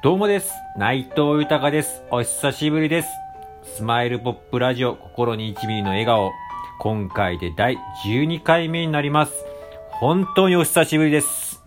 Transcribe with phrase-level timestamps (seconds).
[0.00, 0.52] どうもです。
[0.76, 2.04] 内藤豊です。
[2.12, 3.08] お久しぶりです。
[3.64, 6.30] スマイルポップラジオ心に1ミリの笑顔。
[6.78, 7.76] 今回で第
[8.06, 9.32] 12回目になります。
[9.90, 11.64] 本当にお久しぶりです。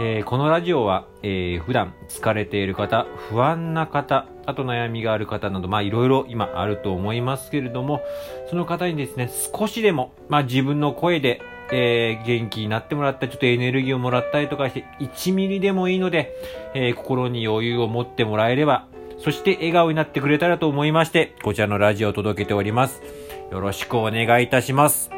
[0.00, 8.02] えーこのラジオは、えー普段疲れている方、不安な方、あと悩みがある方など、まあいろいろ今あると思いますけれども、
[8.50, 11.40] その方にですね、少しでも、まあ自分の声で、
[11.72, 16.34] えー元気になってもらったり、ちょっとエネルギーをもらったりとかして、1ミリでもいいので、
[16.74, 18.86] えー心に余裕を持ってもらえれば、
[19.18, 23.02] そして笑顔になってくれたらと思いまして、こちらのラジオを届けております。
[23.50, 25.10] よろしくお願いいたします。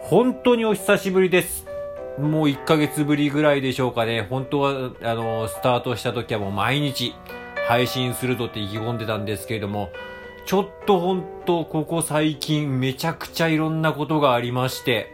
[0.00, 1.66] 本当にお久しぶりです。
[2.18, 4.26] もう1ヶ月ぶりぐらいでしょうかね。
[4.28, 7.14] 本当は、あの、スタートした時はもう毎日
[7.66, 9.90] 配信するとって意気込んでたんですけれども、
[10.46, 15.13] ちょっと本当、ここ最近めちゃくちゃいろんなことがありまして、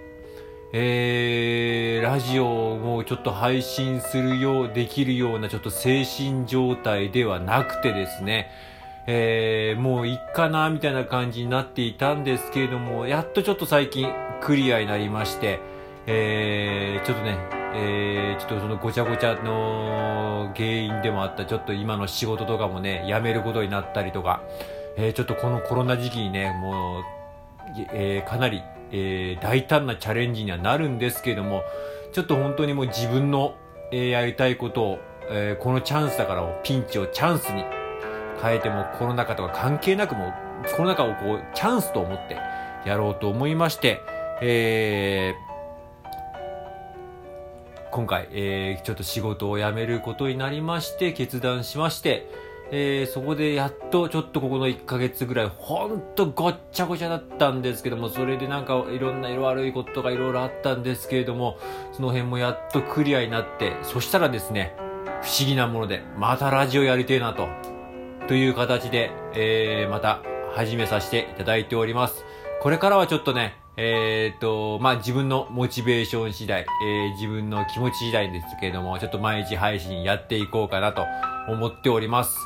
[0.72, 8.50] えー、ラジオをちょっと配信するよう、できるようなちょっと精神状態ではなくてですね、
[9.08, 14.08] えー、もういっかな、みたいな感じになっていたんですけれども、やっとちょっと最近
[14.40, 15.58] クリアになりまして、
[16.06, 17.36] えー、ちょっとね、
[17.74, 24.42] えー、ちょっとそのごちゃごちゃの原因でもあった、ちょっと今の仕事とかもね、辞めることになったりとか、
[24.96, 27.02] えー、ちょっとこのコロナ時期にね、もう、
[27.92, 31.62] えーかなり、えー大胆なチャレンジにはなるんですけれども、
[32.12, 33.54] ちょっと本当にもう自分の、
[33.92, 34.98] えーやりたいことを、
[35.30, 37.64] えーこのチャンスだからピンチをチャンスに
[38.42, 40.32] 変えてもコロナ禍とか関係なくもう
[40.76, 42.36] コロナ禍をこうチャンスと思って
[42.86, 44.00] やろうと思いまして、
[44.40, 45.50] えー
[47.92, 52.28] 今回、えーちょっと仕事を辞めることになりまして、決断しまして、
[52.72, 61.58] えーそこでやっとちょっとここの1ヶ月ぐらい、ほんとごっちゃごちゃだったんですけども、それでなんかいろんな色悪いこととかいろいろあったんですけれども、
[61.92, 64.74] その辺もやっとクリアになって、そしたらですね、
[65.22, 67.48] 不思議なもので、またラジオやりてえなと、
[68.28, 70.22] という形で、えーまた
[70.52, 72.24] 始めさせていただいております。
[72.60, 81.04] これからはちょっとね、えーっと、まあ、自分のモチベーション次第、えー自分の気持ち次第ですけれども、ちょっと毎日配信やっていこうかなと
[81.48, 82.36] 思っております。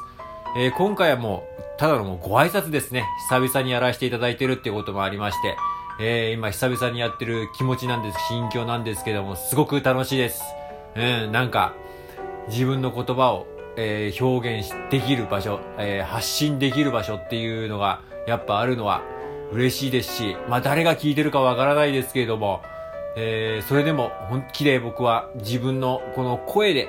[0.57, 3.05] えー今回はもう、ただのもうご挨拶ですね。
[3.29, 5.57] 久々にやらせていただいてるってこともありまして、
[6.01, 10.45] えー今久々にやってる気持ちなんです、心境なんですけども、すごく楽しいです。
[10.95, 11.75] うん、なんか、
[12.49, 19.03] 自分の言葉を、えー表現できる場所、えー発信できる場所っていうのがやっぱあるのは
[19.51, 22.63] 嬉しいですし、まあ誰が聞いてるかわからないですけれども、
[23.17, 26.89] えーそれでも本気で僕は自分のこの声で、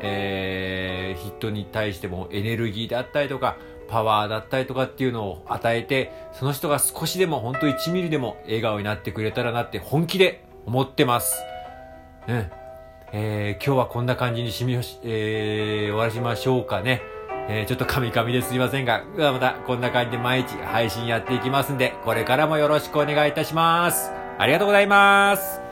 [0.00, 3.56] えー人に対してもエネルギーだったりとか、
[3.88, 11.42] パワーだったりとかっていうのを与えて、その人が少しでも本当1ミリでも笑顔になってくれたらなって本気で思ってます。
[12.28, 12.50] うん。
[13.12, 17.02] えー今日はこんな感じにしみよし、えー終わらしましょうかね。
[17.48, 24.12] えーちょっとカミカミですいませんが、またこんな感じで毎日配信やっていきますんで、これからもよろしくお願いいたします。
[24.38, 25.65] ありがとうございます。